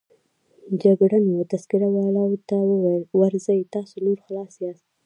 [0.83, 4.85] جګړن وه تذکره والاو ته وویل: ورځئ، تاسو نور خلاص یاست.